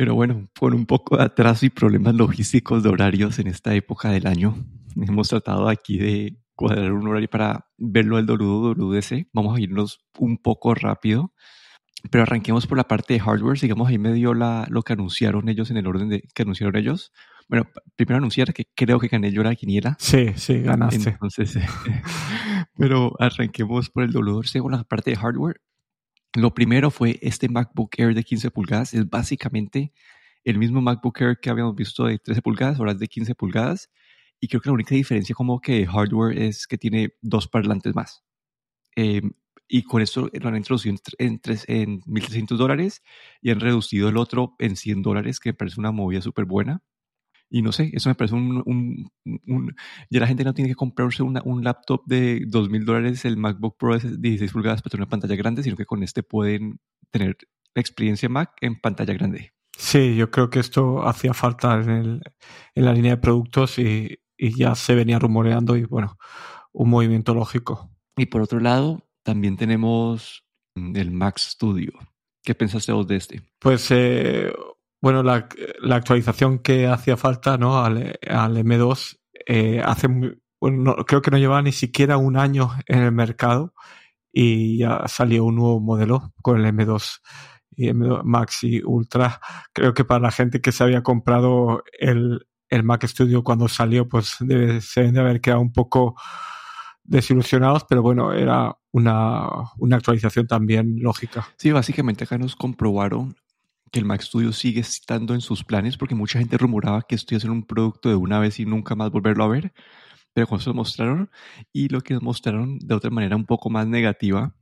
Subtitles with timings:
[0.00, 4.08] Pero bueno, por un poco de atraso y problemas logísticos de horarios en esta época
[4.08, 4.56] del año,
[4.96, 9.28] hemos tratado aquí de cuadrar un horario para verlo del WWDC.
[9.34, 11.34] Vamos a irnos un poco rápido,
[12.10, 13.60] pero arranquemos por la parte de hardware.
[13.60, 16.76] Digamos, ahí me dio la, lo que anunciaron ellos en el orden de que anunciaron
[16.76, 17.12] ellos.
[17.50, 19.98] Bueno, primero anunciar que creo que gané yo la quiniela.
[20.00, 21.10] Sí, sí, ganaste.
[21.10, 21.58] Entonces,
[22.78, 25.60] pero arranquemos por el WWDC con la parte de hardware.
[26.34, 28.94] Lo primero fue este MacBook Air de 15 pulgadas.
[28.94, 29.92] Es básicamente
[30.44, 33.90] el mismo MacBook Air que habíamos visto de 13 pulgadas, ahora es de 15 pulgadas.
[34.40, 38.22] Y creo que la única diferencia como que hardware es que tiene dos parlantes más.
[38.96, 39.32] Em,
[39.68, 43.02] y con eso lo han introducido en, en, 1.300 dólares
[43.42, 46.82] y han reducido el otro en 100 dólares, que me parece una movida súper buena.
[47.50, 49.76] Y no sé, eso me parece un, un,
[50.08, 53.98] Ya la gente no tiene que comprarse un laptop de 2.000 dólares, el MacBook Pro
[53.98, 56.78] de 16 pulgadas para tener una pantalla grande, sino que con este pueden
[57.10, 57.36] tener
[57.74, 59.52] la experiencia Mac en pantalla grande.
[59.76, 62.22] Sí, yo creo que esto hacía falta en, el,
[62.74, 66.18] en la línea de productos y, y ya se venía rumoreando y bueno,
[66.72, 67.90] un movimiento lógico.
[68.16, 70.44] Y por otro lado, también tenemos
[70.76, 71.92] el Mac Studio.
[72.42, 73.42] ¿Qué pensaste vos de este?
[73.58, 74.52] Pues eh,
[75.00, 75.48] bueno, la,
[75.80, 77.82] la, actualización que hacía falta ¿no?
[77.82, 80.08] al, al M2 eh, hace
[80.60, 83.72] bueno, creo que no llevaba ni siquiera un año en el mercado
[84.32, 87.20] y ya salió un nuevo modelo con el M2
[87.76, 89.40] y M2 Max y Ultra.
[89.72, 94.06] Creo que para la gente que se había comprado el, el Mac Studio cuando salió,
[94.08, 96.14] pues debe, se deben de haber quedado un poco
[97.02, 99.48] desilusionados, pero bueno, era una,
[99.78, 101.48] una actualización también lógica.
[101.56, 103.34] Sí, básicamente acá nos comprobaron
[103.90, 107.34] que el Mac Studio sigue estando en sus planes porque mucha gente rumoraba que esto
[107.34, 109.72] iba a ser un producto de una vez y nunca más volverlo a ver,
[110.32, 111.30] pero cuando se lo mostraron
[111.72, 114.54] y lo que mostraron de otra manera un poco más negativa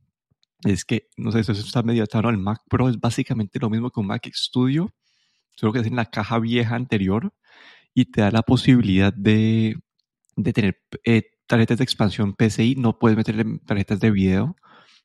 [0.64, 3.90] es que, no sé, eso está medio atado al Mac Pro, es básicamente lo mismo
[3.90, 4.94] que un Mac Studio,
[5.56, 7.32] solo que es en la caja vieja anterior
[7.94, 9.76] y te da la posibilidad de,
[10.36, 14.56] de tener eh, tarjetas de expansión PCI, no puedes meterle tarjetas de video,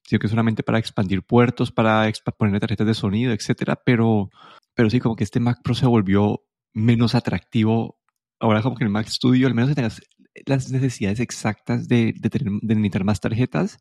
[0.03, 4.29] sino que solamente para expandir puertos, para poner tarjetas de sonido, etcétera, pero,
[4.75, 6.43] pero sí, como que este Mac Pro se volvió
[6.73, 7.99] menos atractivo.
[8.39, 10.01] Ahora como que el Mac Studio, al menos tengas
[10.45, 13.77] las necesidades exactas de, de, tener, de necesitar más tarjetas.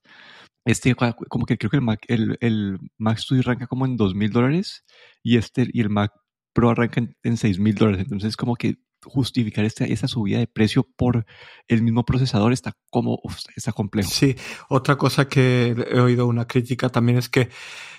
[0.64, 4.14] Este, como que creo que el Mac, el, el Mac Studio arranca como en dos
[4.14, 4.84] mil dólares
[5.22, 6.12] y este, y el Mac
[6.54, 8.02] Pro arranca en seis mil dólares.
[8.02, 11.26] Entonces, como que justificar esta, esa subida de precio por
[11.68, 13.20] el mismo procesador está como
[13.56, 14.10] está complejo.
[14.10, 14.36] Sí,
[14.68, 17.50] otra cosa que he oído una crítica también es que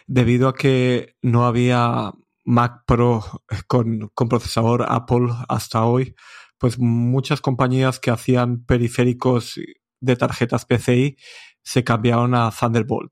[0.07, 2.11] debido a que no había
[2.45, 3.23] Mac Pro
[3.67, 6.15] con, con procesador Apple hasta hoy,
[6.57, 9.59] pues muchas compañías que hacían periféricos
[9.99, 11.17] de tarjetas PCI
[11.61, 13.11] se cambiaron a Thunderbolt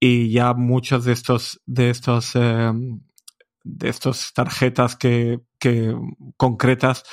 [0.00, 2.72] y ya muchos de estos de estos eh,
[3.66, 5.40] de estas tarjetas que,
[6.36, 7.04] concretas,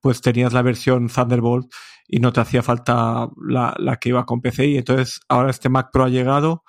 [0.00, 1.72] pues tenías la versión Thunderbolt
[2.06, 4.78] y no te hacía falta la, la que iba con PCI.
[4.78, 6.64] Entonces, ahora este Mac Pro ha llegado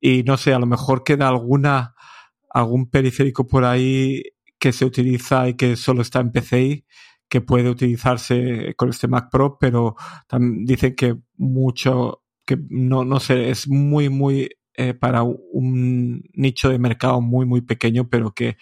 [0.00, 1.94] y no sé, a lo mejor queda alguna,
[2.50, 4.22] algún periférico por ahí
[4.58, 6.84] que se utiliza y que solo está en PCI
[7.32, 9.96] que puede utilizarse con este Mac Pro, pero
[10.28, 16.68] también dicen que mucho, que no, no sé, es muy, muy eh, para un nicho
[16.70, 18.56] de mercado muy, muy pequeño, pero que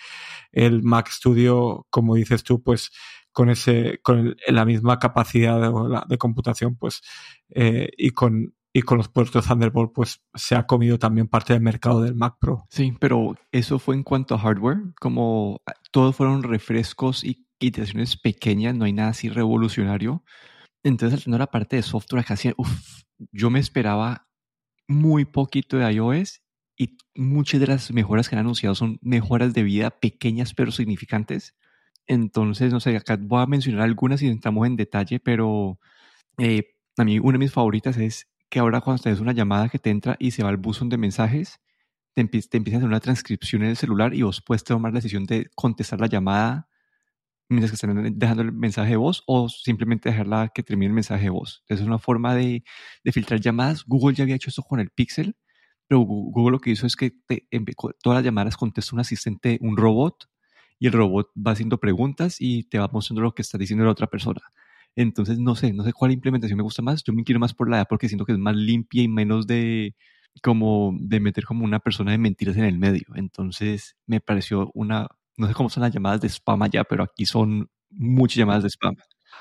[0.52, 2.90] el Mac Studio, como dices tú, pues
[3.32, 7.02] con ese, con la misma capacidad de, de computación, pues,
[7.50, 11.62] eh, y con, y con los puertos Thunderbolt, pues se ha comido también parte del
[11.62, 12.66] mercado del Mac Pro.
[12.70, 15.60] Sí, pero eso fue en cuanto a hardware, como
[15.90, 20.24] todos fueron refrescos y iteraciones pequeñas, no hay nada así revolucionario.
[20.82, 24.29] Entonces, al tener la parte de software, casi, uff, yo me esperaba
[24.90, 26.42] muy poquito de iOS
[26.76, 31.54] y muchas de las mejoras que han anunciado son mejoras de vida pequeñas pero significantes.
[32.06, 35.78] Entonces, no sé, acá voy a mencionar algunas y entramos en detalle, pero
[36.38, 39.78] eh, a mí una de mis favoritas es que ahora cuando tienes una llamada que
[39.78, 41.60] te entra y se va al buzón de mensajes,
[42.14, 44.98] te, te empieza a hacer una transcripción en el celular y vos puedes tomar la
[44.98, 46.68] decisión de contestar la llamada
[47.50, 51.24] mientras que están dejando el mensaje de voz o simplemente dejarla que termine el mensaje
[51.24, 51.62] de voz.
[51.68, 52.64] es una forma de,
[53.04, 53.84] de, filtrar llamadas.
[53.86, 55.36] Google ya había hecho esto con el Pixel,
[55.86, 57.46] pero Google lo que hizo es que te,
[58.02, 60.30] todas las llamadas contesta un asistente, un robot,
[60.78, 63.92] y el robot va haciendo preguntas y te va mostrando lo que está diciendo la
[63.92, 64.40] otra persona.
[64.96, 67.04] Entonces, no sé, no sé cuál implementación me gusta más.
[67.04, 69.94] Yo me quiero más por la porque siento que es más limpia y menos de
[70.42, 73.06] como de meter como una persona de mentiras en el medio.
[73.14, 77.26] Entonces, me pareció una no sé cómo son las llamadas de spam allá, pero aquí
[77.26, 78.96] son muchas llamadas de spam.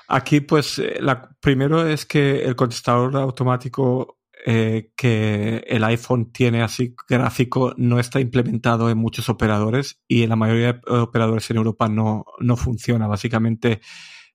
[0.07, 6.61] Aquí, pues, eh, la, primero es que el contestador automático eh, que el iPhone tiene
[6.61, 11.57] así gráfico no está implementado en muchos operadores y en la mayoría de operadores en
[11.57, 13.07] Europa no, no funciona.
[13.07, 13.81] Básicamente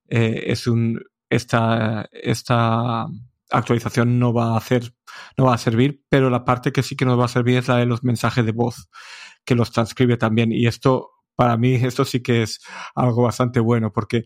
[0.08, 3.06] eh, es un esta, esta
[3.50, 4.94] actualización no va a hacer,
[5.36, 7.68] no va a servir, pero la parte que sí que nos va a servir es
[7.68, 8.88] la de los mensajes de voz,
[9.44, 10.52] que los transcribe también.
[10.52, 12.60] Y esto, para mí, esto sí que es
[12.94, 14.24] algo bastante bueno, porque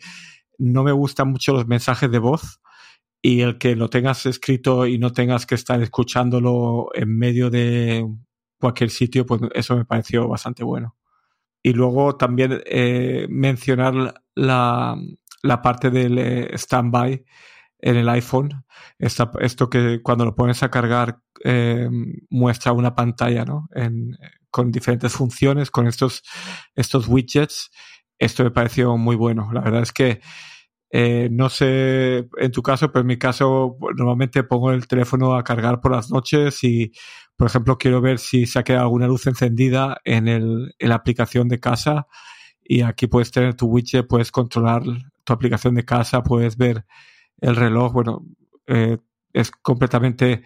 [0.58, 2.60] no me gustan mucho los mensajes de voz
[3.22, 8.06] y el que lo tengas escrito y no tengas que estar escuchándolo en medio de
[8.60, 10.96] cualquier sitio, pues eso me pareció bastante bueno.
[11.62, 14.96] Y luego también eh, mencionar la,
[15.42, 17.24] la parte del eh, standby
[17.78, 18.64] en el iPhone.
[18.98, 21.88] esto que cuando lo pones a cargar eh,
[22.30, 23.68] muestra una pantalla ¿no?
[23.74, 24.16] En,
[24.50, 26.22] con diferentes funciones, con estos,
[26.74, 27.70] estos widgets.
[28.18, 29.50] Esto me pareció muy bueno.
[29.52, 30.20] La verdad es que
[30.90, 35.44] eh, no sé en tu caso, pero en mi caso normalmente pongo el teléfono a
[35.44, 36.92] cargar por las noches y,
[37.36, 40.94] por ejemplo, quiero ver si se ha quedado alguna luz encendida en, el, en la
[40.96, 42.06] aplicación de casa
[42.64, 44.82] y aquí puedes tener tu widget, puedes controlar
[45.24, 46.84] tu aplicación de casa, puedes ver
[47.40, 47.92] el reloj.
[47.92, 48.24] Bueno,
[48.66, 48.98] eh,
[49.32, 50.42] es completamente,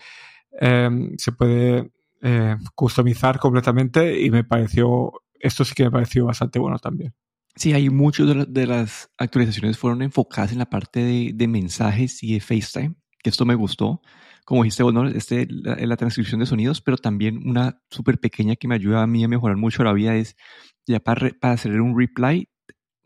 [0.53, 1.93] em, se puede
[2.23, 7.15] eh, customizar completamente y me pareció, esto sí que me pareció bastante bueno también.
[7.55, 12.41] Sí, hay muchas de, las actualizaciones fueron enfocadas en la parte de, mensajes y de
[12.41, 14.01] FaceTime, que esto me gustó.
[14.45, 18.69] Como dijiste, bueno, este, la, la transcripción de sonidos, pero también una súper pequeña que
[18.69, 20.37] me ayuda a mí a mejorar mucho la vida es
[20.87, 22.49] ya para, para hacer un reply,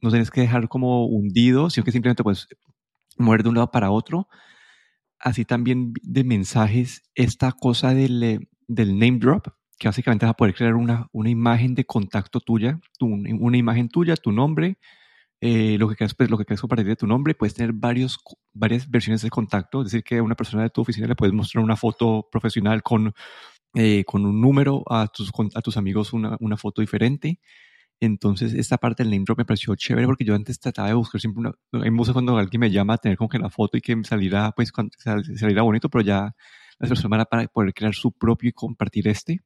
[0.00, 2.49] no tienes que dejar como hundido, sino que simplemente puedes
[3.19, 4.29] mover de un lado para otro.
[5.19, 9.49] Así también de mensajes, esta cosa del, eh, del name drop,
[9.79, 14.17] que básicamente vas a poder crear una, una imagen de contacto tuya, una imagen tuya,
[14.17, 14.79] tu nombre,
[15.41, 18.19] eh, lo que quieras, pues, lo que quieras compartir de tu nombre, puedes tener varios,
[18.55, 21.35] varias versiones de contacto, es decir, que a una persona de tu oficina le puedes
[21.35, 23.15] mostrar una foto profesional con,
[23.75, 27.41] eh, con un número, a tus, a tus amigos una, una, foto diferente.
[28.01, 31.21] Entonces, esta parte del name drop me pareció chévere porque yo antes trataba de buscar
[31.21, 31.53] siempre una.
[31.73, 34.53] me gusta cuando alguien me llama a tener como que la foto y que saliera,
[34.53, 34.73] pues,
[35.39, 36.35] saliera bonito, pero ya
[36.79, 39.41] las personas van a para poder crear su propio y compartir este.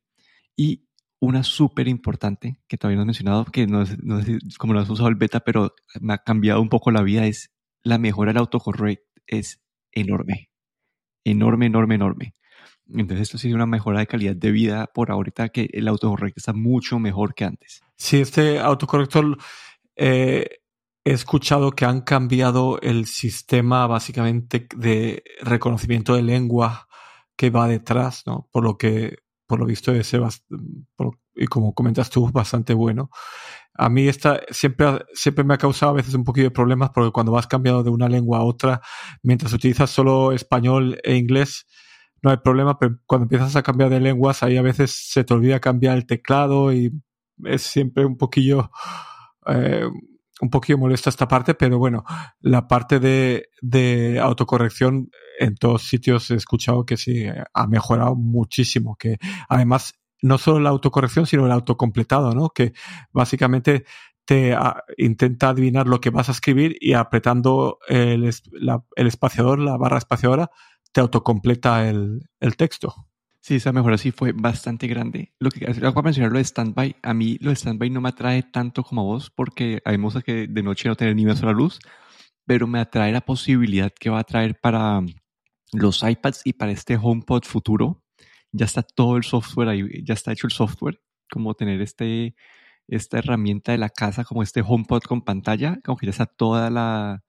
[0.56, 0.87] Y
[1.20, 4.91] una súper importante que todavía no has mencionado, que no, no sé como no has
[4.91, 7.52] usado el beta, pero me ha cambiado un poco la vida, es
[7.82, 9.62] la mejora del autocorrect es
[9.93, 10.50] enorme.
[11.25, 12.35] Enorme, enorme, enorme.
[12.94, 16.38] Entonces esto sí es una mejora de calidad de vida por ahorita que el autocorrect
[16.38, 17.82] está mucho mejor que antes.
[17.96, 19.37] Sí, este autocorrector
[19.96, 20.60] eh,
[21.04, 26.88] he escuchado que han cambiado el sistema básicamente de reconocimiento de lengua
[27.37, 28.48] que va detrás, ¿no?
[28.52, 29.16] Por lo que
[29.46, 30.14] por lo visto es
[31.34, 33.10] y como comentas tú, bastante bueno.
[33.75, 37.10] A mí esta siempre, siempre me ha causado a veces un poquito de problemas porque
[37.10, 38.81] cuando vas cambiando de una lengua a otra,
[39.22, 41.66] mientras utilizas solo español e inglés,
[42.22, 45.34] no hay problema, pero cuando empiezas a cambiar de lenguas, ahí a veces se te
[45.34, 46.93] olvida cambiar el teclado y
[47.44, 48.70] es siempre un poquillo,
[49.46, 49.87] eh,
[50.40, 52.05] un poquillo molesta esta parte, pero bueno,
[52.40, 57.25] la parte de, de autocorrección en todos sitios he escuchado que sí,
[57.55, 59.19] ha mejorado muchísimo, que
[59.49, 62.50] además no solo la autocorrección, sino el autocompletado, ¿no?
[62.50, 62.75] Que
[63.11, 63.84] básicamente
[64.26, 64.55] te
[64.99, 70.50] intenta adivinar lo que vas a escribir y apretando el, el espaciador, la barra espaciadora,
[70.92, 72.94] te autocompleta el, el texto.
[73.42, 75.32] Sí, esa mejora sí fue bastante grande.
[75.38, 78.11] Lo que acabo de mencionar lo de standby, a mí lo de standby no me
[78.11, 81.37] atrae tanto como a vos porque hay cosas que de noche no tener ni una
[81.37, 81.78] sola luz,
[82.44, 85.00] pero me atrae la posibilidad que va a traer para
[85.73, 88.02] los iPads y para este HomePod futuro,
[88.52, 92.35] ya está todo el software ahí, ya está hecho el software, como tener este,
[92.88, 96.70] esta herramienta de la casa, como este HomePod con pantalla, como que ya está toda
[96.70, 97.23] la,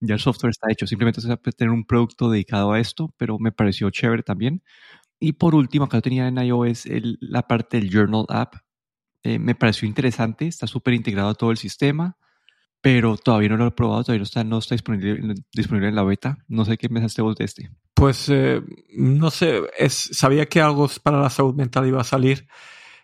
[0.00, 3.52] ya el software está hecho, simplemente a tener un producto dedicado a esto, pero me
[3.52, 4.62] pareció chévere también.
[5.20, 6.84] Y por último, acá tenía en iOS
[7.20, 8.54] la parte del Journal App,
[9.24, 12.16] eh, me pareció interesante, está súper integrado a todo el sistema
[12.80, 16.04] pero todavía no lo he probado, todavía no está, no está disponible, disponible en la
[16.04, 16.38] beta.
[16.46, 17.70] No sé qué pensaste vos de este.
[17.94, 18.62] Pues eh,
[18.96, 22.46] no sé, es, sabía que algo para la salud mental iba a salir.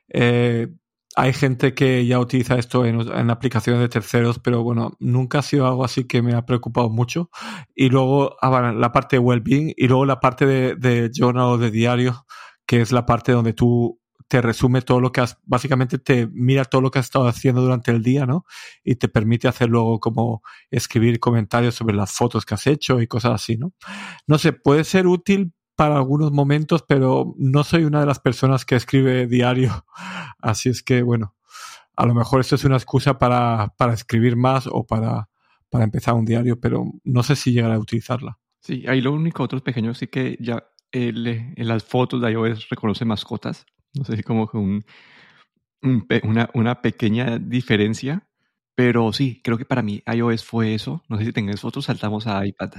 [0.09, 0.69] Eh,
[1.17, 5.67] hay gente que ya utiliza esto en, aplicaciones de terceros, pero bueno, nunca ha sido
[5.67, 7.31] algo así que me ha preocupado mucho.
[7.75, 11.59] Y luego, ah, la parte de well-being y luego la parte de, de journal o
[11.59, 12.27] de diario,
[12.67, 16.65] que es la parte donde tú te resume todo lo que has, básicamente te mira
[16.65, 18.45] todo lo que has estado haciendo durante el día, ¿no?
[18.83, 23.07] Y te permite hacer luego como escribir comentarios sobre las fotos que has hecho y
[23.07, 23.75] cosas así, ¿no?
[24.27, 28.65] No sé, puede ser útil para algunos momentos, pero no soy una de las personas
[28.65, 29.87] que escribe diario.
[30.39, 31.35] Así es que, bueno,
[31.97, 35.29] a lo mejor esto es una excusa para, para escribir más o para,
[35.71, 38.39] para empezar un diario, pero no sé si llegaré a utilizarla.
[38.61, 42.69] Sí, ahí lo único, otros pequeños sí que ya él, en las fotos de iOS
[42.69, 43.67] reconoce mascotas.
[43.95, 44.85] No sé si como que un,
[46.23, 48.27] una, una, pequeña diferencia.
[48.77, 51.03] Pero sí, creo que para mí iOS fue eso.
[51.09, 52.73] No sé si tengas fotos, saltamos a iPad.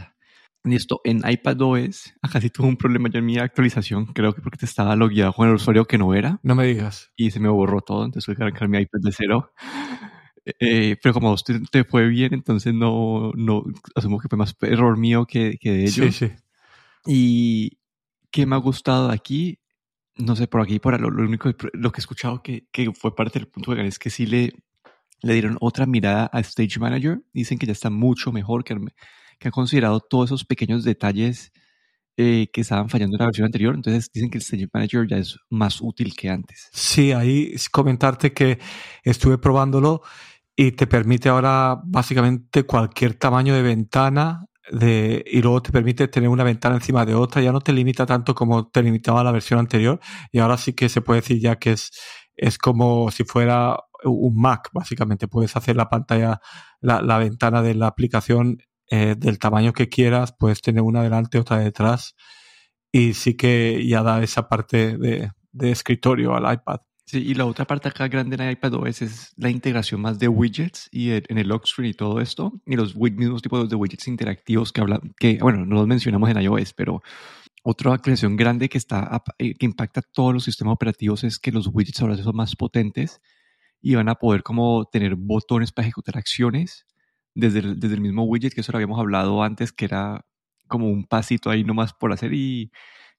[0.65, 4.41] Y esto, en iPadOS, acá sí tuve un problema yo en mi actualización, creo que
[4.41, 6.39] porque te estaba logueado con el usuario que no era.
[6.41, 7.12] No me digas.
[7.15, 9.53] Y se me borró todo, entonces tuve que arrancar mi iPad de cero.
[10.60, 13.63] Eh, pero como usted te fue bien, entonces no, no,
[13.95, 16.15] asumo que fue más error mío que, que de ellos.
[16.15, 16.31] Sí, sí.
[17.07, 17.77] Y
[18.31, 19.60] qué me ha gustado aquí,
[20.17, 23.15] no sé, por aquí, por lo, lo único, lo que he escuchado que, que fue
[23.15, 24.53] parte del punto de ganar es que sí le,
[25.22, 27.22] le dieron otra mirada a Stage Manager.
[27.34, 28.75] Dicen que ya está mucho mejor, que,
[29.39, 31.51] que han considerado todos esos pequeños detalles
[32.18, 33.75] eh, que estaban fallando en la versión anterior.
[33.75, 36.70] Entonces dicen que el Stage Manager ya es más útil que antes.
[36.72, 38.60] Sí, ahí comentarte que
[39.04, 40.01] estuve probándolo
[40.56, 46.30] y te permite ahora básicamente cualquier tamaño de ventana de, y luego te permite tener
[46.30, 47.42] una ventana encima de otra.
[47.42, 50.00] Ya no te limita tanto como te limitaba la versión anterior
[50.32, 51.92] y ahora sí que se puede decir ya que es,
[52.36, 55.27] es como si fuera un Mac, básicamente.
[55.27, 56.39] Puedes hacer la pantalla,
[56.80, 61.39] la, la ventana de la aplicación eh, del tamaño que quieras, puedes tener una delante,
[61.39, 62.15] otra detrás
[62.96, 66.80] y sí que ya da esa parte de, escritorio al iPad.
[67.06, 70.18] Sí, y la otra parte acá grande en el iPad OS es la integración más
[70.18, 73.75] de widgets y en el lock screen y todo esto, y los mismos tipos de
[73.75, 77.04] widgets interactivos que hablan, que bueno, no los mencionamos en iOS, pero
[77.63, 81.68] otra actualización grande que está eh, que impacta todos los sistemas operativos es que los
[81.68, 83.20] widgets ahora son más potentes
[83.82, 86.86] y van a poder como tener botones para ejecutar acciones
[87.36, 90.25] desde el, desde el mismo widget, que eso lo habíamos hablado antes, que era
[90.68, 92.72] como un pasito ahí nomás por hacer y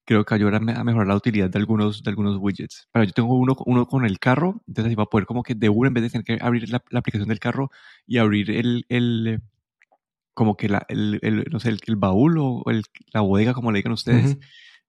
[0.04, 2.88] creo que ayuda a mejorar la utilidad de algunos, de algunos widgets.
[2.92, 5.54] Pero yo tengo uno, uno con el carro, entonces así va a poder como que
[5.54, 7.70] de uno, en vez de tener que abrir la, aplicación del carro
[8.06, 9.42] y abrir el, el
[10.32, 13.78] como que la, el, el, no sé, el, baúl o el, la bodega, como le
[13.78, 14.38] digan ustedes,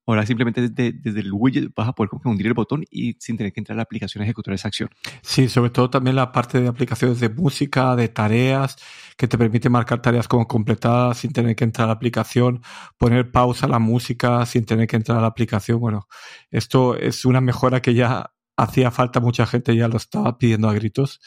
[0.08, 3.52] Ahora simplemente desde, desde, el widget vas a poder hundir el botón y sin tener
[3.52, 4.88] que entrar a la aplicación a ejecutar esa acción.
[5.20, 8.78] Sí, sobre todo también la parte de aplicaciones de música, de tareas,
[9.18, 12.62] que te permite marcar tareas como completadas sin tener que entrar a la aplicación,
[12.96, 15.78] poner pausa a la música sin tener que entrar a la aplicación.
[15.78, 16.08] Bueno,
[16.50, 20.72] esto es una mejora que ya hacía falta, mucha gente ya lo estaba pidiendo a
[20.72, 21.20] gritos.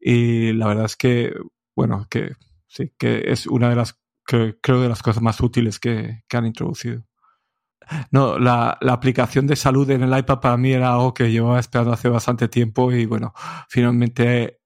[0.00, 1.34] Y la verdad es que,
[1.74, 2.32] bueno, que
[2.66, 6.46] sí, que es una de las, creo, de las cosas más útiles que, que han
[6.46, 7.04] introducido.
[8.10, 11.92] No, la, aplicación de salud en el iPad para mí era algo que llevaba esperando
[11.92, 13.32] hace bastante tiempo y bueno,
[13.68, 14.60] finalmente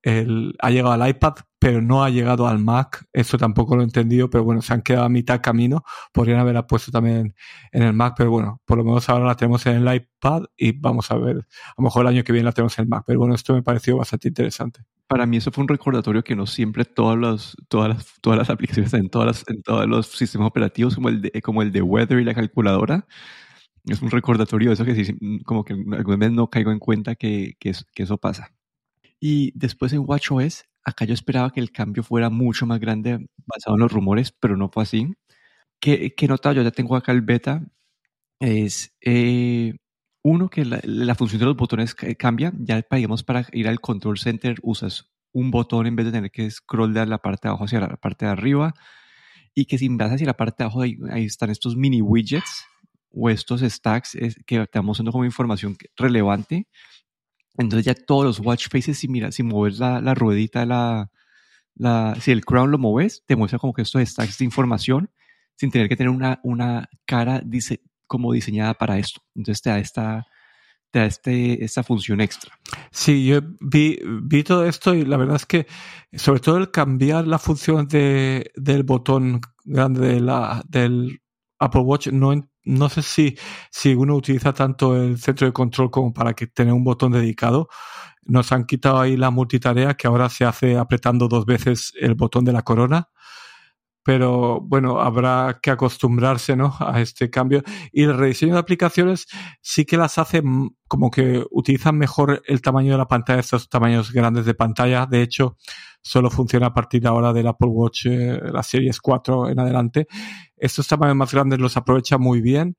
[0.59, 3.05] ha llegado al iPad, pero no ha llegado al Mac.
[3.12, 5.85] Eso tampoco lo he entendido, pero bueno, se han quedado a mitad camino.
[6.12, 7.35] Podrían haberla puesto también
[7.73, 10.73] en el Mac, pero bueno, por lo menos ahora la tenemos en el iPad y
[10.73, 13.05] vamos a ver, a lo mejor el año que viene la tenemos en el Mac.
[13.07, 16.47] Pero bueno, esto me pareció bastante interesante para mí eso fue un recordatorio que no
[16.47, 20.95] siempre todas las, todas las, todas las aplicaciones en, todas en todos los sistemas operativos,
[20.95, 23.09] como el, de, como el de Weather y la calculadora,
[23.87, 27.17] es un recordatorio de eso que sí, como que alguna vez no caigo en cuenta
[27.17, 28.55] que, que, eso pasa.
[29.19, 33.75] Y después en WatchOS, acá yo esperaba que el cambio fuera mucho más grande basado
[33.75, 35.12] en los rumores, pero no fue así.
[35.81, 36.55] ¿Qué, qué notado?
[36.55, 37.64] Yo ya tengo acá el beta.
[38.38, 39.75] Es eh,
[40.23, 42.53] uno, que la, función de los botones cambia.
[42.59, 46.50] Ya, digamos, para ir al control center usas un botón en vez de tener que
[46.50, 48.75] scroll de la parte de abajo hacia la parte de arriba.
[49.55, 52.65] Y que si vas hacia la parte de abajo, ahí, están estos mini widgets
[53.12, 56.69] o estos stacks que te estamos dando como información relevante.
[57.57, 61.11] Entonces ya todos los watch faces, si mira, si mueves la, la ruedita, la,
[61.75, 65.11] la, si el crown lo mueves, te muestra como que estos stacks de información
[65.57, 69.21] sin tener que tener una, una cara dice, como diseñada para esto.
[69.37, 70.26] Entonces te da esta,
[70.93, 72.59] este, esta función extra.
[72.90, 75.69] Sí, yo vi, vi todo esto y la verdad es que
[76.12, 81.23] sobre todo el cambiar la función de, del botón grande de la, del
[81.61, 82.33] Apple Watch, no,
[82.64, 83.38] no sé si,
[83.71, 87.69] si uno utiliza tanto el centro de control como para que tener un botón dedicado.
[88.25, 92.45] Nos han quitado ahí la multitarea que ahora se hace apretando dos veces el botón
[92.45, 93.09] de la corona
[94.02, 96.75] pero bueno, habrá que acostumbrarse ¿no?
[96.80, 97.62] a este cambio.
[97.92, 99.26] Y el rediseño de aplicaciones
[99.61, 100.42] sí que las hace
[100.88, 105.07] como que utilizan mejor el tamaño de la pantalla, estos tamaños grandes de pantalla.
[105.07, 105.57] De hecho,
[106.02, 110.07] solo funciona a partir de ahora del Apple Watch, eh, las series 4 en adelante.
[110.57, 112.76] Estos tamaños más grandes los aprovecha muy bien.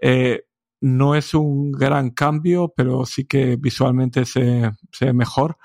[0.00, 0.44] Eh,
[0.80, 5.58] no es un gran cambio, pero sí que visualmente se, se ve mejor.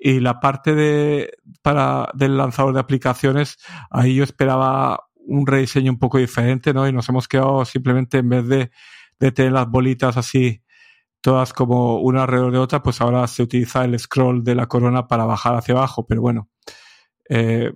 [0.00, 3.58] Y la parte de, para, del lanzador de aplicaciones,
[3.90, 6.88] ahí yo esperaba un rediseño un poco diferente, ¿no?
[6.88, 8.70] Y nos hemos quedado simplemente en vez de,
[9.18, 10.62] de tener las bolitas así,
[11.20, 15.08] todas como una alrededor de otra, pues ahora se utiliza el scroll de la corona
[15.08, 16.48] para bajar hacia abajo, pero bueno,
[17.28, 17.72] eh,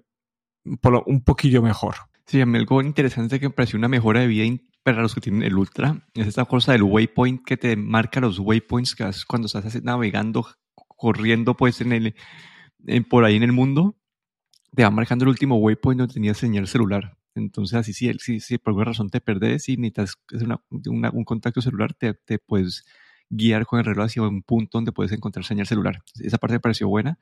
[0.81, 1.97] por un poquillo mejor.
[2.27, 5.21] Sí, a mí algo interesante que me pareció una mejora de vida para los que
[5.21, 9.47] tienen el Ultra, es esta cosa del waypoint que te marca los waypoints que cuando
[9.47, 10.47] estás navegando,
[11.03, 12.15] corriendo pues en el,
[13.09, 13.97] por ahí en el mundo,
[14.73, 17.19] te va marcando el último waypoint donde tenías señal celular.
[17.35, 20.15] Entonces, así si, si, si por alguna razón te perdés y necesitas
[20.71, 22.85] un contacto celular, te, te, puedes
[23.31, 26.05] guiar con el reloj hacia un punto donde puedes encontrar señal celular.
[26.21, 27.19] Esa parte me pareció buena.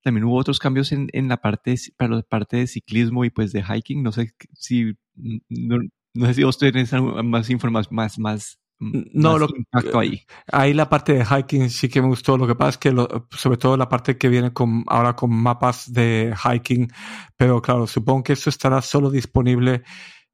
[0.00, 3.52] También hubo otros cambios en, en la parte, para la parte de ciclismo y pues
[3.52, 4.02] de hiking.
[4.02, 5.80] No sé si, no,
[6.14, 10.24] no sé si vos tenés más información, más, más, no, lo, impacto ahí.
[10.50, 12.36] Ahí la parte de hiking sí que me gustó.
[12.36, 12.94] Lo que pasa es que,
[13.30, 16.90] sobre todo la parte que viene con, ahora con mapas de hiking,
[17.36, 19.82] pero claro, supongo que esto estará solo disponible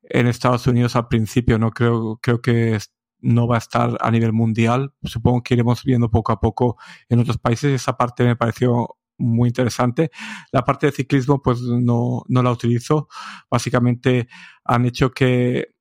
[0.02, 1.58] en Estados Unidos al principio.
[1.58, 2.78] No creo, creo que
[3.20, 4.94] no va a estar a nivel mundial.
[5.02, 6.78] Supongo que iremos viendo poco a poco
[7.08, 7.72] en otros países.
[7.72, 10.10] Esa parte me pareció muy interesante.
[10.52, 13.08] La parte de ciclismo, pues no, no la utilizo.
[13.50, 14.28] Básicamente
[14.64, 15.74] han hecho que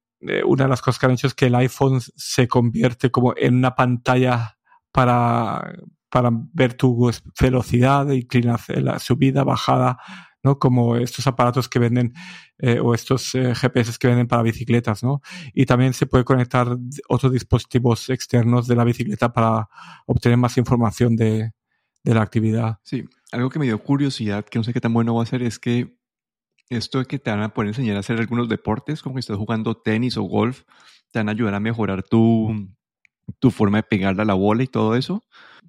[0.46, 3.56] una de las cosas que han hecho es que el iPhone se convierte como en
[3.56, 4.58] una pantalla
[4.92, 5.76] para,
[6.10, 10.00] para ver tu velocidad, inclinación, la subida, bajada,
[10.44, 10.58] ¿no?
[10.58, 12.14] Como estos aparatos que venden
[12.58, 15.22] eh, o estos eh, GPS que venden para bicicletas, ¿no?
[15.54, 16.78] Y también se puede conectar
[17.10, 19.70] otros dispositivos externos de la bicicleta para
[20.06, 21.52] obtener más información de,
[22.04, 22.80] de la actividad.
[22.84, 25.44] Sí, algo que me dio curiosidad, que no sé qué tan bueno va a ser,
[25.44, 25.97] es que
[26.70, 29.76] esto que te van a poder enseñar a hacer algunos deportes, como que estás jugando
[29.76, 30.64] tenis o golf,
[31.12, 32.70] te van a ayudar a mejorar tu,
[33.40, 35.24] tu forma de pegarle a la bola y todo eso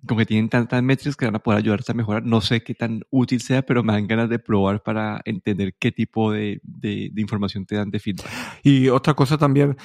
[0.06, 2.24] como que tienen tantas métricas que van a poder ayudarte a mejorar.
[2.24, 5.92] No sé qué tan útil sea, pero me dan ganas de probar para entender qué
[5.92, 8.30] tipo de, de, información te dan de feedback.
[8.62, 9.76] Y otra cosa también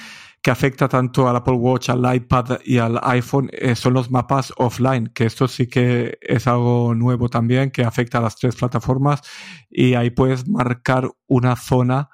[0.44, 4.52] que afecta tanto al Apple Watch, al iPad y al iPhone eh, son los mapas
[4.58, 9.22] offline, que esto sí que es algo nuevo también, que afecta a las tres plataformas.
[9.70, 12.10] Y ahí puedes marcar una zona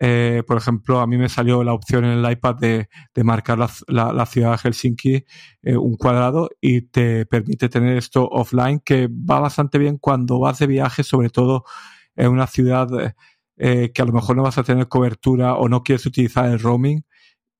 [0.00, 3.58] eh, por ejemplo, a mí me salió la opción en el iPad de, de marcar
[3.58, 5.24] la, la, ciudad de Helsinki
[5.62, 10.58] eh, un cuadrado y te permite tener esto offline que va bastante bien cuando vas
[10.58, 11.64] de viaje, sobre todo
[12.16, 12.88] en una ciudad
[13.56, 16.58] eh, que a lo mejor no vas a tener cobertura o no quieres utilizar el
[16.58, 17.04] roaming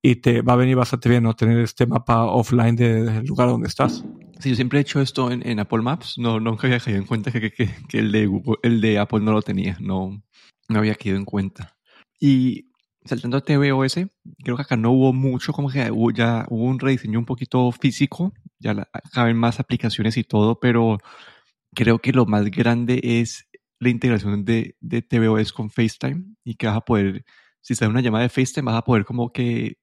[0.07, 3.69] y te va a venir bastante bien no tener este mapa offline del lugar donde
[3.69, 4.05] estás.
[4.39, 7.07] Sí, yo siempre he hecho esto en, en Apple Maps, no, nunca había caído en
[7.07, 8.31] cuenta que, que, que, el, de
[8.63, 10.23] el de Apple no lo tenía, no,
[10.69, 11.79] no había caído en cuenta.
[12.21, 12.71] Y
[13.07, 13.95] saltando a tvOS,
[14.45, 17.73] creo que acá no hubo mucho, como que hubo, ya hubo un rediseño un poquito
[17.73, 20.99] físico, ya caben más aplicaciones y todo, pero
[21.75, 23.47] creo que lo más grande es
[23.81, 26.27] la integración de, de tvOS con FaceTime.
[26.45, 27.25] Y que vas a poder,
[27.63, 29.79] si en una llamada de FaceTime, vas a poder como que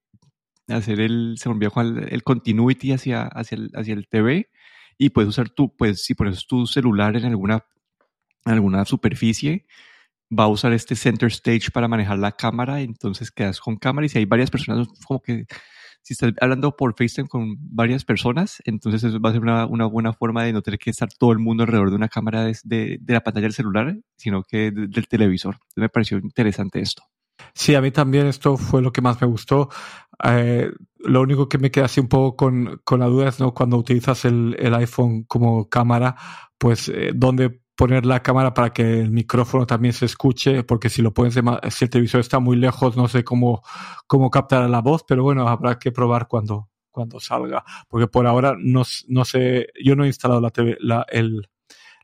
[0.68, 4.48] hacer el, se volvió con el, continuity hacia, hacia, el, hacia el TV
[4.98, 7.64] y puedes usar tu, pues si pones tu celular en alguna,
[8.44, 9.66] en alguna superficie,
[10.30, 14.08] va a usar este center stage para manejar la cámara, entonces quedas con cámara y
[14.08, 15.46] si hay varias personas, como que
[16.02, 19.86] si estás hablando por FaceTime con varias personas, entonces eso va a ser una, una
[19.86, 22.98] buena forma de no tener que estar todo el mundo alrededor de una cámara de,
[23.00, 25.58] de, la pantalla del celular, sino que del televisor.
[25.76, 27.04] me pareció interesante esto.
[27.54, 29.68] Sí, a mí también esto fue lo que más me gustó.
[30.24, 33.52] Eh, lo único que me queda así un poco con, con la duda es ¿no?
[33.54, 36.16] cuando utilizas el, iPhone como cámara,
[36.58, 41.02] pues eh, dónde poner la cámara para que el micrófono también se escuche, porque si
[41.02, 41.34] lo pones,
[41.70, 43.62] si el televisor está muy lejos, no sé cómo,
[44.06, 48.54] cómo captar la voz, pero bueno, habrá que probar cuando, cuando salga, porque por ahora
[48.58, 51.48] no, no sé, yo no he instalado la, TV, la, el,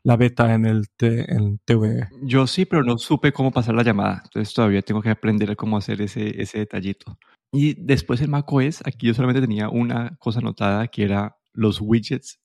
[0.09, 2.07] la beta en el en TV.
[2.23, 5.77] Yo sí, pero no supe cómo pasar la llamada, entonces todavía tengo que aprender cómo
[5.77, 7.19] hacer ese, ese detallito.
[7.51, 12.39] Y después en macOS, aquí yo solamente tenía una cosa anotada que era los widgets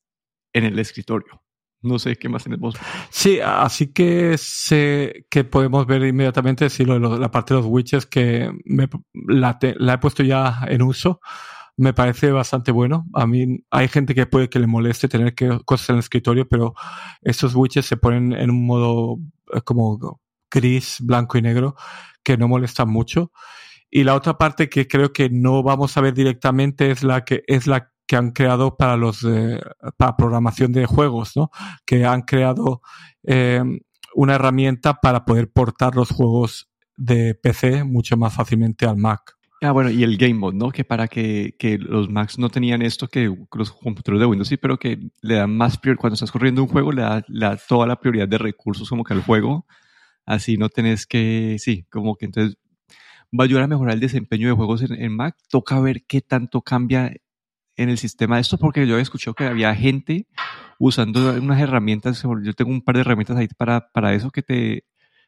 [0.52, 1.42] en el escritorio.
[1.80, 2.74] No sé qué más tenemos.
[3.08, 8.04] Sí, así que sé que podemos ver inmediatamente si lo, la parte de los widgets
[8.04, 11.20] que me, la, he puesto ya en uso.
[11.76, 13.06] Me parece bastante bueno.
[13.14, 16.48] A mí hay gente que puede que le moleste tener que, cosas en el escritorio,
[16.48, 16.74] pero
[17.22, 19.18] estos widgets se ponen en un modo
[19.52, 21.74] eh, como gris, blanco y negro
[22.22, 23.32] que no molestan mucho.
[23.90, 27.44] Y la otra parte que creo que no vamos a ver directamente es la que
[27.46, 29.26] es la que han creado para los
[29.96, 31.50] para programación de juegos, ¿no?
[31.86, 32.82] Que han creado
[33.22, 33.62] eh,
[34.14, 39.36] una herramienta para poder portar los juegos de PC mucho más fácilmente al Mac.
[39.64, 40.70] Ah, bueno, y el Game Mode, ¿no?
[40.70, 44.58] Que para que, que los Macs no tenían esto que los computadores de Windows sí,
[44.58, 46.00] pero que le dan más prioridad.
[46.02, 49.22] Cuando estás corriendo un juego, le da, toda la prioridad de recursos como que al
[49.22, 49.66] juego.
[50.26, 52.58] Así no tenés que, sí, como que entonces
[53.32, 55.34] va a ayudar a mejorar el desempeño de juegos en, en Mac.
[55.48, 57.10] Toca ver qué tanto cambia
[57.76, 60.26] en el sistema de esto porque yo he escuchado que había gente
[60.78, 64.84] usando unas herramientas, yo tengo un par de herramientas ahí para, para eso que te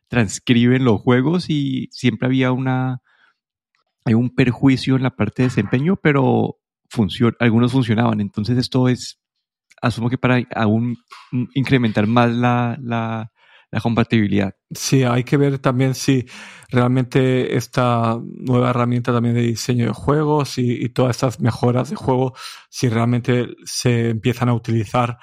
[0.08, 3.00] transcriben los juegos y siempre había una,
[4.06, 6.58] hay un perjuicio en la parte de desempeño, pero
[7.40, 8.20] algunos funcionaban.
[8.20, 9.20] Entonces esto es,
[9.82, 10.96] asumo que para aún
[11.54, 13.32] incrementar más la, la,
[13.72, 14.54] la compatibilidad.
[14.70, 16.24] Sí, hay que ver también si
[16.70, 22.32] realmente esta nueva herramienta también de diseño de juegos y todas estas mejoras de juego,
[22.70, 25.18] si realmente se empiezan a utilizar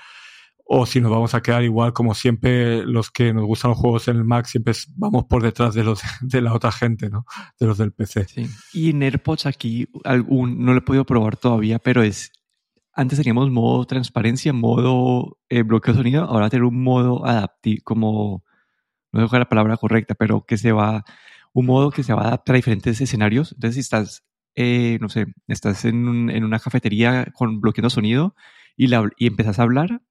[0.63, 4.07] o si nos vamos a quedar igual como siempre los que nos gustan los juegos
[4.07, 7.25] en el Mac siempre vamos por detrás de los de la otra gente, ¿no?
[7.59, 8.25] De los del PC.
[8.25, 8.47] Sí.
[8.73, 12.31] Y en AirPods aquí algún no lo he podido probar todavía, pero es
[12.93, 18.43] antes teníamos modo transparencia, modo eh, bloqueo de sonido, ahora tenemos un modo adaptivo, como
[19.11, 21.03] no dejo la palabra correcta, pero que se va
[21.53, 23.53] un modo que se va a adaptar a diferentes escenarios.
[23.53, 24.23] Entonces, si estás
[24.55, 28.35] eh, no sé, estás en, en, una cafetería con bloqueando sonido
[28.75, 30.01] y, la, y empezás a hablar,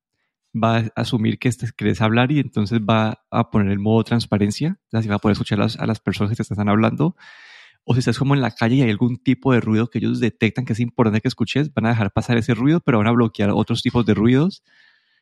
[0.54, 4.78] va a asumir que este, quieres hablar y entonces va a poner el modo transparencia,
[4.92, 7.16] así va a poder escuchar a las personas que te están hablando.
[7.84, 10.20] O si estás como en la calle y hay algún tipo de ruido que ellos
[10.20, 13.12] detectan que es importante que escuches, van a dejar pasar ese ruido, pero van a
[13.12, 14.62] bloquear otros tipos de ruidos.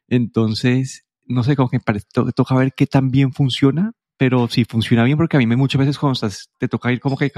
[0.09, 5.05] Entonces, no sé, como que parece, toca ver qué tan bien funciona, pero si funciona
[5.05, 7.33] bien, porque a mí muchas veces cuando estás, te toca ir como que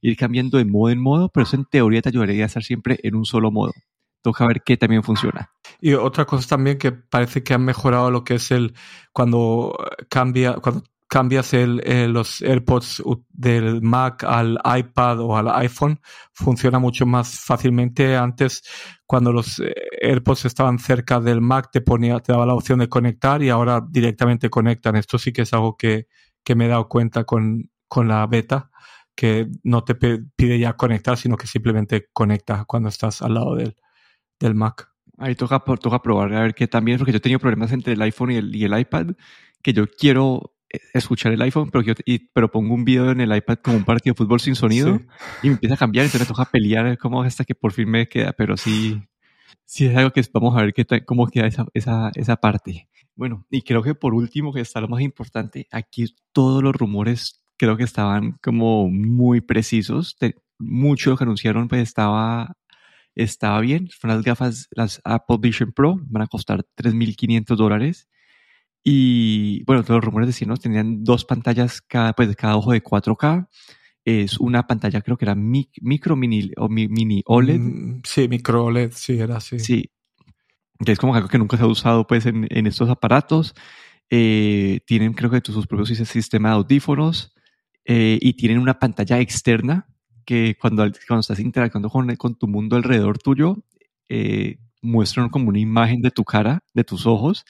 [0.00, 2.98] ir cambiando de modo en modo, pero eso en teoría te ayudaría a estar siempre
[3.02, 3.72] en un solo modo
[4.26, 5.52] toca ver qué también funciona.
[5.80, 8.74] Y otra cosa también que parece que han mejorado lo que es el
[9.12, 9.76] cuando
[10.08, 16.00] cambia, cuando cambias el, eh, los AirPods del Mac al iPad o al iPhone,
[16.32, 18.16] funciona mucho más fácilmente.
[18.16, 18.64] Antes,
[19.06, 22.88] cuando los eh, AirPods estaban cerca del Mac, te ponía, te daba la opción de
[22.88, 24.96] conectar y ahora directamente conectan.
[24.96, 26.08] Esto sí que es algo que,
[26.42, 28.70] que me he dado cuenta con, con la beta,
[29.14, 33.64] que no te pide ya conectar, sino que simplemente conecta cuando estás al lado de
[33.66, 33.76] él
[34.40, 34.90] del Mac.
[35.18, 38.02] Ahí toca, toca probar a ver qué también, porque yo he tenido problemas entre el
[38.02, 39.12] iPhone y el, y el iPad,
[39.62, 41.94] que yo quiero eh, escuchar el iPhone, pero, yo,
[42.32, 45.00] pero pongo un video en el iPad como un partido de fútbol sin sonido
[45.42, 48.08] y me empieza a cambiar, entonces me toca pelear como hasta que por fin me
[48.08, 49.02] queda, pero sí,
[49.64, 52.88] sí es algo que vamos a ver qué, cómo queda esa, esa, esa parte.
[53.14, 57.42] Bueno, y creo que por último, que está lo más importante, aquí todos los rumores
[57.56, 60.16] creo que estaban como muy precisos.
[60.58, 62.56] mucho lo que anunciaron pues estaba
[63.16, 63.88] estaba bien.
[63.98, 68.08] Fueron las gafas, las Apple Vision Pro, van a costar 3.500 dólares.
[68.84, 70.56] Y bueno, todos los rumores decían, ¿no?
[70.56, 73.48] Tenían dos pantallas cada, pues, cada ojo de 4K.
[74.04, 77.58] Es una pantalla, creo que era micro, mini o mini OLED.
[77.58, 79.58] Mm, sí, micro OLED, sí, era así.
[79.58, 79.90] Sí.
[80.84, 83.54] Que es como algo que nunca se ha usado pues en, en estos aparatos.
[84.08, 87.32] Eh, tienen, creo que sus propios sistemas de audífonos.
[87.88, 89.88] Eh, y tienen una pantalla externa
[90.26, 93.56] que cuando, cuando estás interactuando con, con tu mundo alrededor tuyo,
[94.08, 97.46] eh, muestran como una imagen de tu cara, de tus ojos,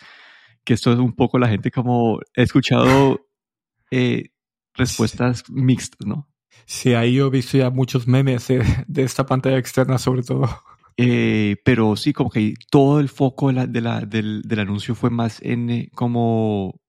[0.62, 3.26] que esto es un poco la gente como he escuchado
[3.90, 4.30] eh,
[4.74, 6.28] respuestas mixtas, ¿no?
[6.66, 10.48] Sí, ahí yo he visto ya muchos memes de, esta pantalla externa sobre todo.
[10.96, 14.94] Eh, pero sí, como que todo el foco de la, de la, del, del, anuncio
[14.94, 16.80] fue más en eh, como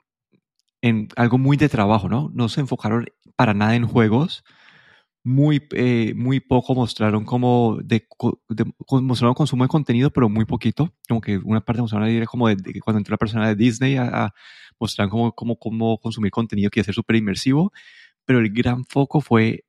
[0.81, 2.31] en algo muy de trabajo, ¿no?
[2.33, 4.43] No se enfocaron para nada en juegos,
[5.27, 8.07] muy, eh, muy poco mostraron como de,
[9.01, 10.93] mostraron consumo de contenido, pero muy poquito.
[11.05, 14.33] Como que una parte mostraron como de, cuando entró la persona de Disney a,
[14.79, 17.73] mostrar cómo, cómo, cómo, consumir contenido que iba ser súper inmersivo.
[18.25, 19.65] Pero el gran foco fue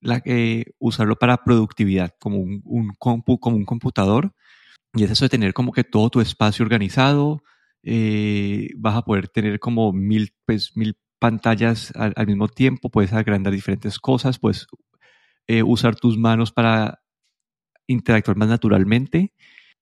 [0.00, 4.34] la, eh, usarlo para productividad, como un, compu, como un computador.
[4.94, 7.42] Y es eso de tener como que todo tu espacio organizado.
[7.84, 13.52] Eh, vas a poder tener como mil, pues, mil pantallas al, mismo tiempo, puedes agrandar
[13.52, 14.66] diferentes cosas, puedes
[15.48, 17.00] eh, usar tus manos para
[17.86, 19.32] interactuar más naturalmente.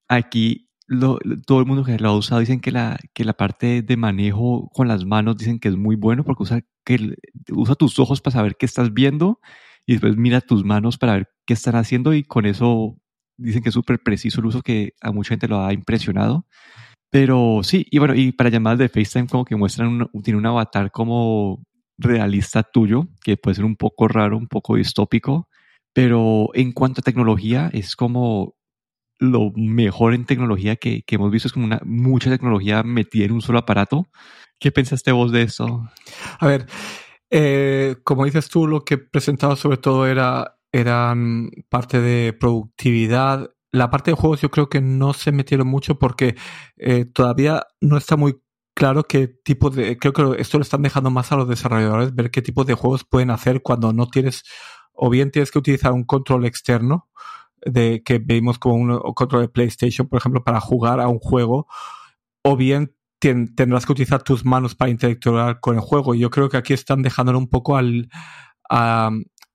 [0.09, 3.96] Aquí todo el mundo que lo ha usado dicen que la, que la parte de
[3.96, 7.16] manejo con las manos dicen que es muy bueno porque usa, que,
[7.50, 9.40] usa tus ojos para saber qué estás viendo
[9.85, 12.96] y después mira tus manos para ver qué están haciendo y con eso
[13.37, 16.46] dicen que es súper preciso el uso que a mucha gente lo ha impresionado.
[17.11, 20.46] Pero sí, y bueno, y para llamadas de FaceTime como que muestran, un, tiene un
[20.46, 21.64] avatar como
[21.98, 25.48] realista tuyo, que puede ser un poco raro, un poco distópico,
[25.96, 28.54] pero en cuanto a tecnología, es como
[29.18, 33.32] lo mejor en tecnología que, que hemos visto, es como una, mucha tecnología metida en
[33.32, 34.06] un solo aparato.
[34.59, 35.88] ¿Qué pensaste vos de eso?
[36.38, 36.66] A ver,
[37.30, 43.50] eh, como dices tú, lo que presentaba sobre todo era eran parte de productividad.
[43.72, 46.37] La parte de juegos yo creo que no se metieron mucho porque
[46.76, 48.37] eh, todavía no está muy
[48.74, 49.96] claro qué tipo de...
[49.96, 53.04] Creo que esto lo están dejando más a los desarrolladores, ver qué tipo de juegos
[53.04, 54.42] pueden hacer cuando no tienes
[54.96, 57.09] o bien tienes que utilizar un control externo
[57.64, 61.66] de que vemos como un control de PlayStation, por ejemplo, para jugar a un juego,
[62.42, 66.14] o bien tendrás que utilizar tus manos para interactuar con el juego.
[66.14, 68.09] Yo creo que aquí están dejándolo un poco al,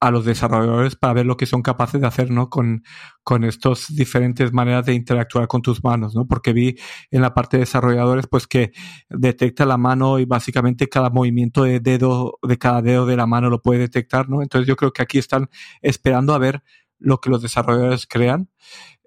[0.02, 2.50] a los desarrolladores para ver lo que son capaces de hacer, ¿no?
[2.50, 2.84] Con,
[3.24, 6.26] con estas diferentes maneras de interactuar con tus manos, ¿no?
[6.28, 6.76] Porque vi
[7.12, 8.72] en la parte de desarrolladores, pues que
[9.10, 13.52] detecta la mano y básicamente cada movimiento de dedo, de cada dedo de la mano
[13.52, 14.42] lo puede detectar, ¿no?
[14.42, 15.50] Entonces yo creo que aquí están
[15.84, 16.64] esperando a ver
[16.98, 18.50] lo que los desarrolladores crean.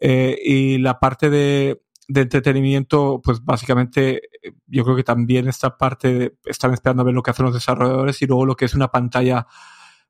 [0.00, 4.22] Eh, y la parte de, de entretenimiento, pues básicamente
[4.68, 8.22] yo creo que también esta parte están esperando a ver lo que hacen los desarrolladores
[8.22, 9.48] y luego lo que es una pantalla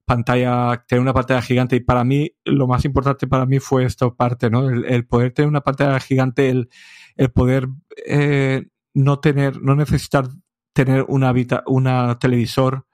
[0.04, 1.76] pantalla, tener una pantalla gigante.
[1.76, 4.68] Y para mí, lo más importante para mí fue esta parte, ¿no?
[4.68, 6.68] El, poder tener una pantalla gigante, el,
[7.16, 7.68] el poder
[8.06, 10.28] eh, no tener, no necesitar
[10.72, 11.32] tener una,
[11.66, 12.86] una televisor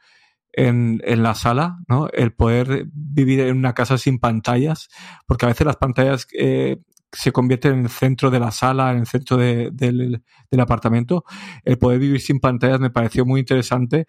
[0.53, 2.09] en, en, la sala, ¿no?
[2.13, 4.89] El poder vivir en una casa sin pantallas,
[5.27, 6.79] porque a veces las pantallas eh,
[7.13, 11.25] se convierten en el centro de la sala, en el centro de, del, del apartamento.
[11.65, 14.07] El poder vivir sin pantallas me pareció muy interesante,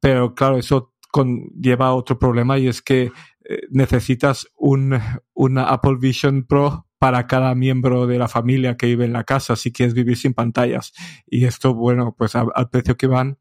[0.00, 0.94] pero claro, eso
[1.24, 3.12] lleva a otro problema y es que
[3.48, 4.98] eh, necesitas un,
[5.34, 9.54] una Apple Vision Pro para cada miembro de la familia que vive en la casa
[9.56, 10.92] si quieres vivir sin pantallas.
[11.26, 13.38] Y esto, bueno, pues al precio que van,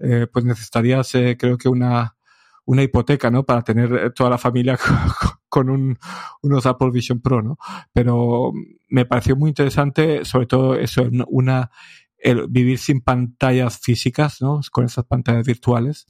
[0.00, 2.16] eh, pues necesitarías, eh, creo que una,
[2.64, 3.44] una hipoteca, ¿no?
[3.44, 4.78] Para tener toda la familia
[5.48, 5.98] con, un,
[6.42, 7.56] unos Apple Vision Pro, ¿no?
[7.92, 8.52] Pero
[8.88, 11.70] me pareció muy interesante, sobre todo eso, una,
[12.18, 14.60] el vivir sin pantallas físicas, ¿no?
[14.70, 16.06] Con esas pantallas virtuales.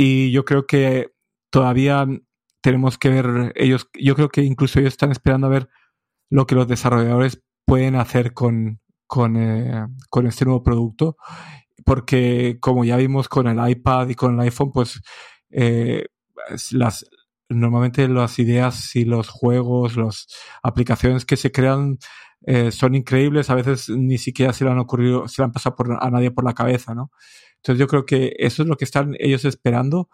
[0.00, 1.10] Y yo creo que
[1.50, 2.06] todavía
[2.60, 5.68] tenemos que ver, ellos, yo creo que incluso ellos están esperando a ver
[6.30, 11.16] lo que los desarrolladores pueden hacer con, con, eh, con este nuevo producto.
[11.84, 15.00] Porque como ya vimos con el iPad y con el iPhone, pues
[15.50, 16.06] eh,
[16.70, 17.04] las,
[17.48, 20.28] normalmente las ideas y los juegos, las
[20.62, 21.98] aplicaciones que se crean
[22.46, 25.74] eh, son increíbles, a veces ni siquiera se le han ocurrido, se le han pasado
[25.74, 27.10] por, a nadie por la cabeza, ¿no?
[27.58, 30.08] Entonces yo creo que eso es lo que están ellos esperando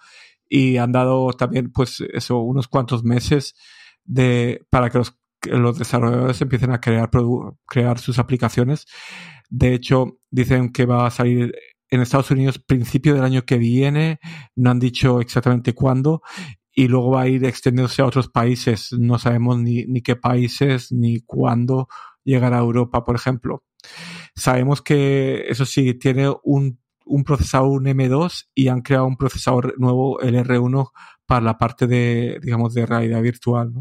[0.49, 3.55] y han dado también pues eso unos cuantos meses
[4.05, 7.11] de para que los, los desarrolladores empiecen a crear
[7.67, 8.87] crear sus aplicaciones.
[9.49, 11.55] De hecho, dicen que va a salir
[11.91, 14.19] en Estados Unidos principio del año que viene,
[14.57, 16.23] no han dicho exactamente cuándo
[16.75, 18.93] y luego va a ir extendiéndose a otros países.
[18.93, 21.89] No sabemos ni, ni qué países ni cuándo
[22.25, 23.65] llegará a Europa, por ejemplo.
[24.35, 29.75] Sabemos que, eso sí, tiene un un procesador un M2 y han creado un procesador
[29.79, 30.91] nuevo, el R1,
[31.27, 33.73] para la parte de, digamos, de realidad virtual.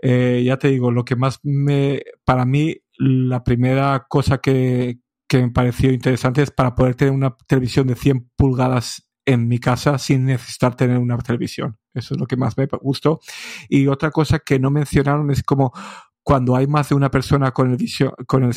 [0.00, 5.42] Eh, ya te digo, lo que más me, para mí, la primera cosa que, que
[5.42, 9.98] me pareció interesante es para poder tener una televisión de 100 pulgadas en mi casa
[9.98, 11.76] sin necesitar tener una televisión.
[11.92, 13.20] Eso es lo que más me gustó.
[13.68, 15.72] Y otra cosa que no mencionaron es como
[16.28, 18.52] cuando hay más de una persona con el Vision, con el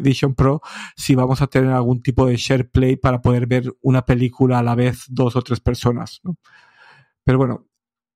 [0.00, 0.60] Vision Pro,
[0.96, 4.62] si vamos a tener algún tipo de share play para poder ver una película a
[4.62, 6.36] la vez dos o tres personas, ¿no?
[7.24, 7.66] Pero bueno,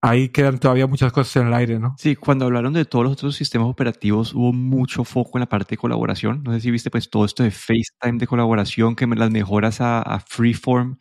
[0.01, 1.97] ahí quedan todavía muchas cosas en el aire, ¿no?
[1.99, 5.71] Sí, cuando hablaron de todos los otros sistemas operativos hubo mucho foco en la parte
[5.71, 6.45] de colaboración.
[6.45, 9.81] No sé si viste pues todo esto de FaceTime de colaboración, que me las mejoras
[9.81, 10.99] a, Freeform,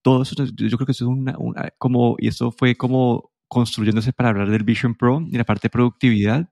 [0.00, 4.14] todo eso, yo creo que eso es una, una, como, y esto fue como construyéndose
[4.14, 6.48] para hablar del Vision Pro y la parte de productividad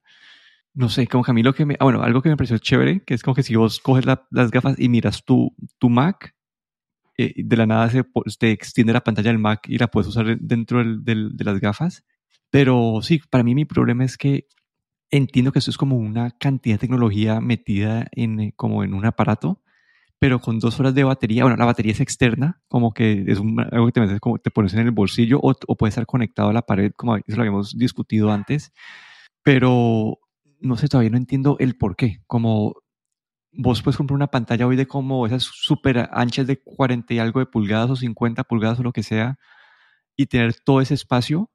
[0.75, 3.15] no sé, como que lo que me, ah, bueno, algo que me pareció chévere, que
[3.15, 6.35] es como que si vos coges las gafas y miras tu, tu Mac,
[7.17, 8.05] eh, de la nada se
[8.39, 12.05] te extiende la pantalla del Mac y la puedes usar dentro del, de las gafas.
[12.51, 14.49] Pero sí, para mí mi problema es que
[15.11, 19.07] entiendo que esto es como una cantidad de tecnología metida en, eh, como en un
[19.07, 19.63] aparato,
[20.19, 23.87] pero con dos horas de batería, bueno, la batería es externa, como que es algo
[23.87, 26.53] que te, metes, como te pones en el bolsillo o, o puede estar conectado a
[26.53, 28.73] la pared, como eso lo habíamos discutido antes,
[29.43, 30.19] pero
[30.65, 32.23] no sé, todavía no entiendo el por qué.
[32.27, 32.77] Como
[33.53, 37.41] vos puedes comprar una pantalla hoy de como esas súper anchas de 40 y algo
[37.41, 39.39] de pulgadas o 50 pulgadas o lo que sea
[40.17, 41.51] y tener todo ese espacio,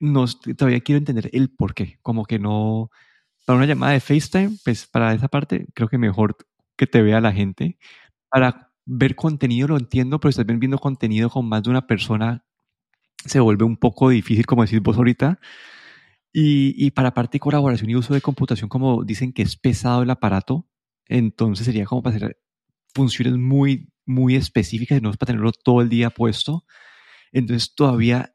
[0.00, 0.26] no,
[0.58, 1.98] todavía quiero entender el por qué.
[2.02, 2.90] Como que no,
[3.46, 6.36] para una llamada de FaceTime, pues para esa parte creo que mejor
[6.76, 7.78] que te vea la gente.
[8.30, 12.44] Para ver contenido lo entiendo, pero estás viendo contenido con más de una persona
[13.24, 15.38] se vuelve un poco difícil, como decís vos ahorita.
[16.38, 20.02] Y, y, para parte de colaboración y uso de computación, como dicen que es pesado
[20.02, 20.68] el aparato,
[21.06, 22.38] entonces sería como para hacer
[22.94, 26.64] funciones muy, muy específicas no es para tenerlo todo el día puesto.
[27.32, 28.34] Entonces todavía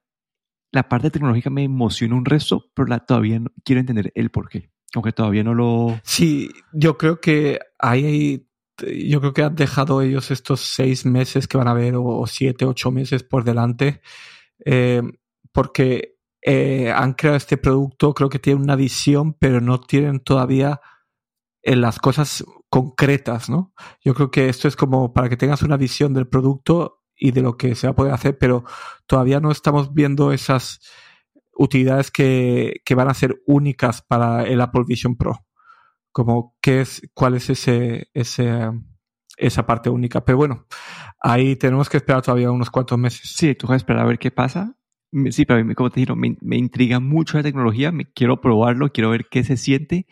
[0.71, 4.49] la parte tecnológica me emociona un resto, pero la, todavía no, quiero entender el por
[4.49, 4.69] qué.
[4.93, 5.99] Aunque todavía no lo...
[6.03, 11.57] Sí, yo creo que hay, yo creo que han dejado ellos estos seis meses que
[11.57, 14.01] van a ver o, siete, ocho meses por delante,
[14.65, 15.01] eh,
[15.51, 20.81] porque eh, han creado este producto, creo que tienen una visión, pero no tienen todavía
[21.61, 23.73] eh, las cosas concretas, ¿no?
[24.03, 27.41] Yo creo que esto es como para que tengas una visión del producto y de
[27.41, 28.63] lo que se va a poder hacer, pero
[29.05, 30.79] todavía no estamos viendo esas,
[31.61, 35.45] utilidades que, que van a ser únicas para el Apple Vision Pro.
[36.11, 38.71] Como qué es, cuál es ese, ese,
[39.37, 40.25] esa parte única.
[40.25, 40.65] Pero bueno,
[41.19, 43.33] ahí tenemos que esperar todavía unos cuantos meses.
[43.35, 44.75] Sí, tú vas a esperar a ver qué pasa.
[45.31, 49.09] Sí, pero como te digo, me, me intriga mucho la tecnología, me quiero probarlo, quiero
[49.09, 50.07] ver qué se siente,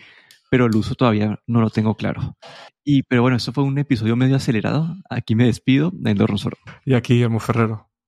[0.50, 2.38] pero el uso todavía no lo tengo claro.
[2.84, 4.96] Y, pero bueno, esto fue un episodio medio acelerado.
[5.10, 6.58] Aquí me despido, Nando Ronsoro.
[6.86, 7.89] Y aquí Guillermo Ferrero.